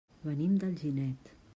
[0.29, 1.35] Venim d'Alginet.